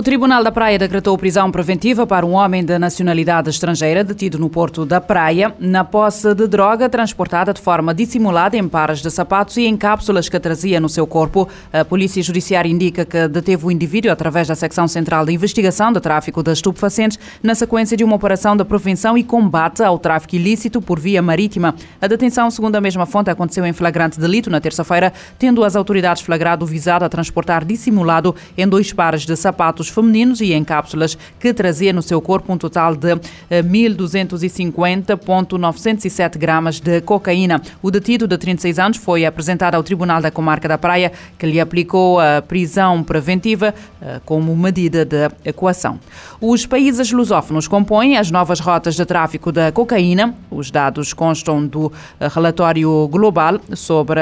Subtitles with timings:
[0.00, 4.48] O Tribunal da Praia decretou prisão preventiva para um homem de nacionalidade estrangeira detido no
[4.48, 9.58] Porto da Praia na posse de droga transportada de forma dissimulada em pares de sapatos
[9.58, 11.46] e em cápsulas que trazia no seu corpo.
[11.70, 16.00] A Polícia Judiciária indica que deteve o indivíduo através da Secção Central de Investigação de
[16.00, 20.80] Tráfico de Estupefacientes na sequência de uma operação de prevenção e combate ao tráfico ilícito
[20.80, 21.74] por via marítima.
[22.00, 26.22] A detenção, segundo a mesma fonte, aconteceu em flagrante delito na terça-feira, tendo as autoridades
[26.22, 31.52] flagrado visado a transportar dissimulado em dois pares de sapatos femininos e em cápsulas que
[31.52, 33.14] trazia no seu corpo um total de
[33.50, 37.62] 1.250,907 eh, gramas de cocaína.
[37.82, 41.58] O detido de 36 anos foi apresentado ao Tribunal da Comarca da Praia, que lhe
[41.60, 45.98] aplicou a prisão preventiva eh, como medida de equação.
[46.40, 50.34] Os países lusófonos compõem as novas rotas de tráfico da cocaína.
[50.50, 54.20] Os dados constam do eh, relatório global sobre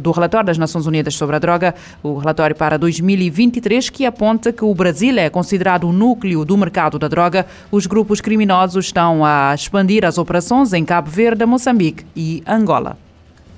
[0.00, 4.64] do relatório das Nações Unidas sobre a droga, o relatório para 2023, que aponta que
[4.64, 9.54] o Brasil é considerado o núcleo do mercado da droga, os grupos criminosos estão a
[9.54, 12.98] expandir as operações em Cabo Verde, Moçambique e Angola.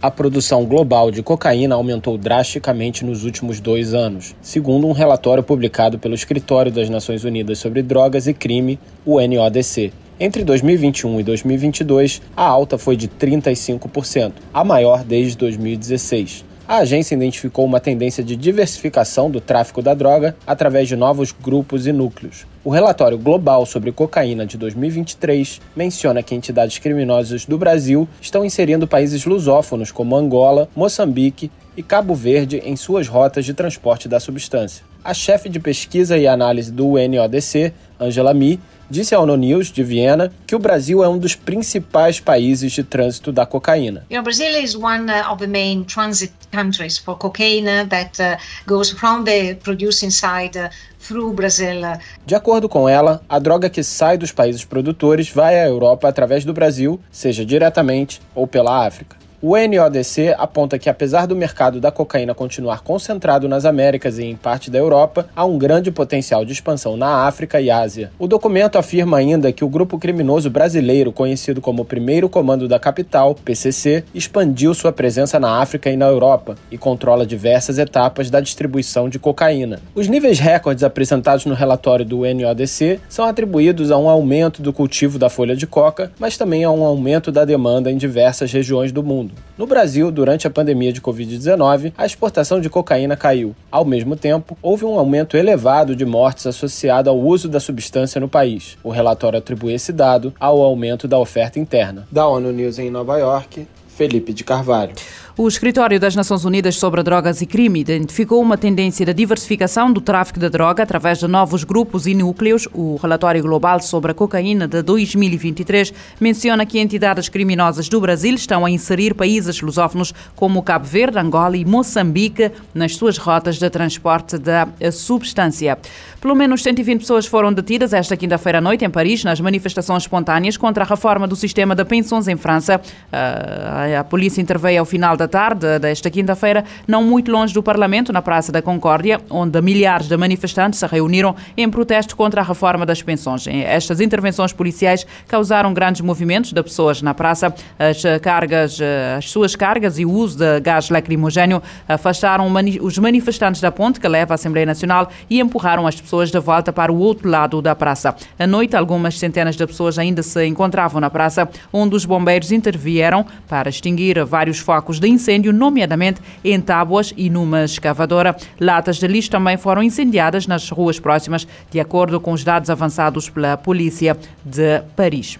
[0.00, 5.98] A produção global de cocaína aumentou drasticamente nos últimos dois anos, segundo um relatório publicado
[5.98, 9.92] pelo Escritório das Nações Unidas sobre Drogas e Crime, o NODC.
[10.20, 17.14] Entre 2021 e 2022, a alta foi de 35%, a maior desde 2016 a agência
[17.14, 22.46] identificou uma tendência de diversificação do tráfico da droga através de novos grupos e núcleos.
[22.64, 28.88] O relatório global sobre cocaína de 2023 menciona que entidades criminosas do Brasil estão inserindo
[28.88, 34.84] países lusófonos como Angola, Moçambique e Cabo Verde em suas rotas de transporte da substância.
[35.04, 38.58] A chefe de pesquisa e análise do NODC, Angela Mi,
[38.90, 42.82] disse ao ONU News de Viena que o Brasil é um dos principais países de
[42.82, 44.06] trânsito da cocaína.
[44.10, 48.36] You know, Brazil is one uh, of the main transit countries for cocaine that uh,
[48.66, 50.70] goes from the producing side uh,
[51.00, 51.84] through Brazil.
[51.84, 51.98] Uh.
[52.24, 56.44] De acordo com ela, a droga que sai dos países produtores vai à Europa através
[56.44, 59.25] do Brasil, seja diretamente ou pela África.
[59.48, 64.34] O NODC aponta que, apesar do mercado da cocaína continuar concentrado nas Américas e em
[64.34, 68.10] parte da Europa, há um grande potencial de expansão na África e Ásia.
[68.18, 73.36] O documento afirma ainda que o grupo criminoso brasileiro, conhecido como Primeiro Comando da Capital,
[73.36, 79.08] PCC, expandiu sua presença na África e na Europa e controla diversas etapas da distribuição
[79.08, 79.78] de cocaína.
[79.94, 85.20] Os níveis recordes apresentados no relatório do NODC são atribuídos a um aumento do cultivo
[85.20, 89.04] da folha de coca, mas também a um aumento da demanda em diversas regiões do
[89.04, 89.35] mundo.
[89.58, 93.56] No Brasil, durante a pandemia de Covid-19, a exportação de cocaína caiu.
[93.70, 98.28] Ao mesmo tempo, houve um aumento elevado de mortes associado ao uso da substância no
[98.28, 98.76] país.
[98.84, 102.06] O relatório atribui esse dado ao aumento da oferta interna.
[102.12, 104.92] Da ONU News em Nova York, Felipe de Carvalho.
[105.38, 110.00] O Escritório das Nações Unidas sobre Drogas e Crime identificou uma tendência de diversificação do
[110.00, 112.66] tráfico de droga através de novos grupos e núcleos.
[112.72, 118.64] O relatório global sobre a cocaína de 2023 menciona que entidades criminosas do Brasil estão
[118.64, 124.38] a inserir países lusófonos como Cabo Verde, Angola e Moçambique nas suas rotas de transporte
[124.38, 125.76] da substância.
[126.18, 130.56] Pelo menos 120 pessoas foram detidas esta quinta-feira à noite em Paris nas manifestações espontâneas
[130.56, 132.80] contra a reforma do sistema de pensões em França.
[133.12, 137.60] Ah, a polícia interveio ao final da da tarde desta quinta-feira, não muito longe do
[137.62, 142.44] Parlamento, na Praça da Concórdia, onde milhares de manifestantes se reuniram em protesto contra a
[142.44, 143.46] reforma das pensões.
[143.48, 147.52] Estas intervenções policiais causaram grandes movimentos de pessoas na praça.
[147.76, 148.78] As cargas,
[149.18, 152.46] as suas cargas e o uso de gás lacrimogéneo afastaram
[152.80, 156.72] os manifestantes da ponte que leva à Assembleia Nacional e empurraram as pessoas de volta
[156.72, 158.14] para o outro lado da praça.
[158.38, 163.26] À noite, algumas centenas de pessoas ainda se encontravam na praça, onde os bombeiros intervieram
[163.48, 168.36] para extinguir vários focos de incêndio, nomeadamente em tábuas e numa escavadora.
[168.60, 173.28] Latas de lixo também foram incendiadas nas ruas próximas, de acordo com os dados avançados
[173.28, 175.38] pela polícia de Paris.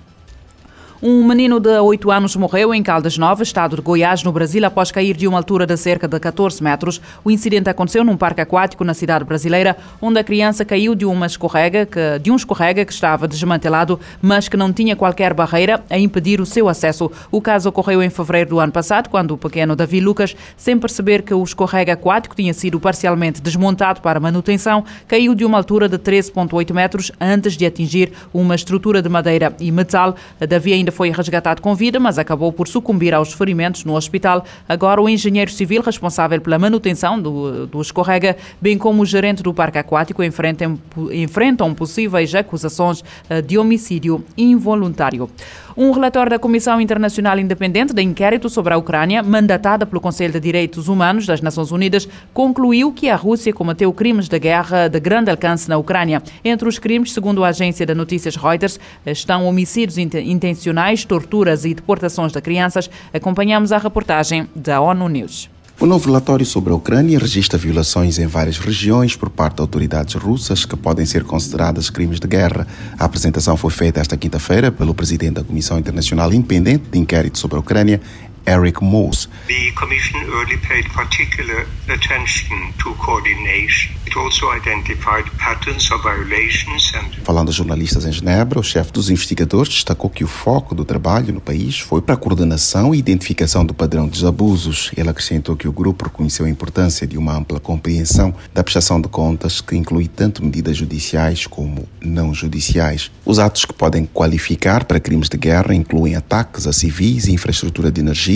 [1.03, 4.91] Um menino de 8 anos morreu em Caldas Novas, estado de Goiás, no Brasil, após
[4.91, 7.03] cair de uma altura de cerca de 14 metros.
[7.23, 11.27] O incidente aconteceu num parque aquático na cidade brasileira, onde a criança caiu de uma
[11.27, 15.99] escorrega que, de um escorrega que estava desmantelado, mas que não tinha qualquer barreira a
[15.99, 17.13] impedir o seu acesso.
[17.31, 21.21] O caso ocorreu em fevereiro do ano passado, quando o pequeno Davi Lucas, sem perceber
[21.21, 25.99] que o escorrega aquático tinha sido parcialmente desmontado para manutenção, caiu de uma altura de
[25.99, 30.17] 13,8 metros antes de atingir uma estrutura de madeira e metal.
[30.41, 34.45] Davi ainda foi resgatado com vida, mas acabou por sucumbir aos ferimentos no hospital.
[34.67, 39.53] Agora, o engenheiro civil responsável pela manutenção do, do escorrega, bem como o gerente do
[39.53, 40.79] parque aquático, enfrentam,
[41.13, 45.29] enfrentam possíveis acusações eh, de homicídio involuntário.
[45.79, 50.41] Um relatório da Comissão Internacional Independente de Inquérito sobre a Ucrânia, mandatada pelo Conselho de
[50.41, 55.31] Direitos Humanos das Nações Unidas, concluiu que a Rússia cometeu crimes de guerra de grande
[55.31, 56.23] alcance na Ucrânia.
[56.43, 62.33] Entre os crimes, segundo a agência de notícias Reuters, estão homicídios intencionais, torturas e deportações
[62.33, 62.89] de crianças.
[63.13, 65.56] Acompanhamos a reportagem da ONU News.
[65.79, 70.15] O novo relatório sobre a Ucrânia registra violações em várias regiões por parte de autoridades
[70.15, 72.67] russas que podem ser consideradas crimes de guerra.
[72.99, 77.59] A apresentação foi feita esta quinta-feira pelo presidente da Comissão Internacional Independente de Inquérito sobre
[77.59, 78.01] a Ucrânia,
[78.47, 79.29] Eric Moss.
[79.49, 83.95] The Commission early paid particular attention to coordination.
[84.07, 87.25] It also identified patterns of violations and...
[87.25, 91.35] Falando a jornalistas em Genebra, o chefe dos investigadores destacou que o foco do trabalho
[91.35, 94.93] no país foi para a coordenação e identificação do padrão dos abusos.
[94.97, 99.09] Ele acrescentou que o grupo reconheceu a importância de uma ampla compreensão da prestação de
[99.09, 103.11] contas que inclui tanto medidas judiciais como não judiciais.
[103.25, 107.91] Os atos que podem qualificar para crimes de guerra incluem ataques a civis e infraestrutura
[107.91, 108.36] de energia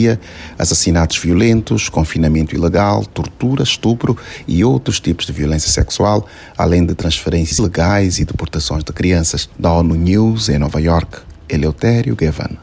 [0.59, 4.17] assassinatos violentos, confinamento ilegal, tortura, estupro
[4.47, 6.27] e outros tipos de violência sexual,
[6.57, 9.49] além de transferências ilegais e deportações de crianças.
[9.59, 11.19] Da ONU News, em Nova York,
[11.49, 12.57] Eleutério Gavan.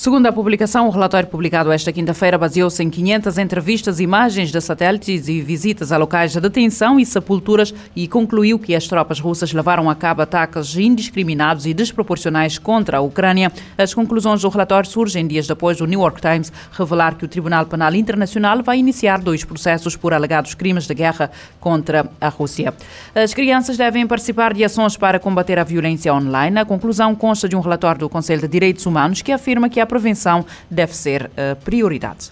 [0.00, 5.28] Segundo a publicação, o relatório publicado esta quinta-feira baseou-se em 500 entrevistas, imagens de satélites
[5.28, 9.90] e visitas a locais de detenção e sepulturas e concluiu que as tropas russas levaram
[9.90, 13.52] a cabo ataques indiscriminados e desproporcionais contra a Ucrânia.
[13.76, 17.66] As conclusões do relatório surgem dias depois do New York Times revelar que o Tribunal
[17.66, 21.30] Penal Internacional vai iniciar dois processos por alegados crimes de guerra
[21.60, 22.72] contra a Rússia.
[23.14, 26.58] As crianças devem participar de ações para combater a violência online.
[26.58, 29.89] A conclusão consta de um relatório do Conselho de Direitos Humanos que afirma que a
[29.90, 32.30] prevenção deve ser a prioridade.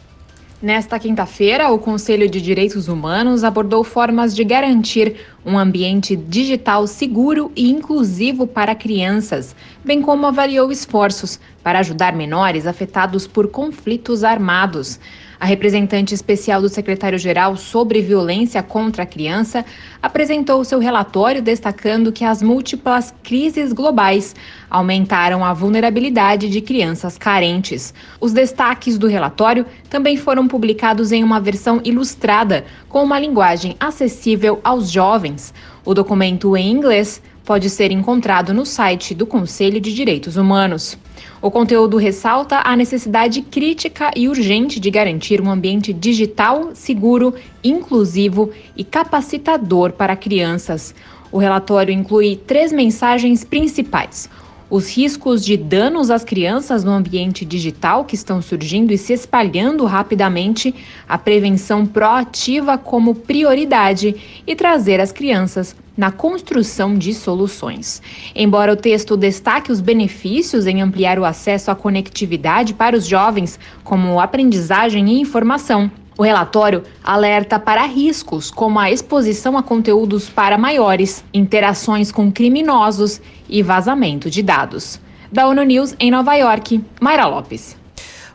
[0.61, 5.15] Nesta quinta-feira, o Conselho de Direitos Humanos abordou formas de garantir
[5.47, 12.67] um ambiente digital seguro e inclusivo para crianças, bem como avaliou esforços para ajudar menores
[12.67, 14.99] afetados por conflitos armados.
[15.41, 19.65] A representante especial do secretário-geral sobre violência contra a criança
[20.03, 24.35] apresentou seu relatório destacando que as múltiplas crises globais
[24.69, 27.95] aumentaram a vulnerabilidade de crianças carentes.
[28.21, 34.59] Os destaques do relatório também foram publicados em uma versão ilustrada, com uma linguagem acessível
[34.65, 35.55] aos jovens.
[35.85, 40.99] O documento em inglês pode ser encontrado no site do Conselho de Direitos Humanos.
[41.41, 47.35] O conteúdo ressalta a necessidade crítica e urgente de garantir um ambiente digital seguro,
[47.65, 50.95] inclusivo e capacitador para crianças.
[51.33, 54.29] O relatório inclui três mensagens principais
[54.71, 59.87] os riscos de danos às crianças no ambiente digital que estão surgindo e se espalhando
[59.87, 60.75] rapidamente,
[61.09, 64.15] a prevenção proativa como prioridade
[64.47, 68.01] e trazer as crianças na construção de soluções.
[68.33, 73.59] Embora o texto destaque os benefícios em ampliar o acesso à conectividade para os jovens,
[73.83, 80.57] como aprendizagem e informação, o relatório alerta para riscos como a exposição a conteúdos para
[80.57, 85.01] maiores, interações com criminosos e vazamento de dados.
[85.33, 87.77] Da ONU News em Nova York, Mayra Lopes.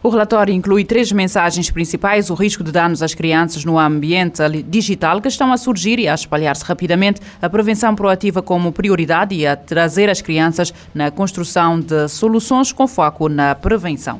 [0.04, 5.22] O relatório inclui três mensagens principais: o risco de danos às crianças no ambiente digital
[5.22, 9.56] que estão a surgir e a espalhar-se rapidamente, a prevenção proativa como prioridade e a
[9.56, 14.20] trazer as crianças na construção de soluções com foco na prevenção.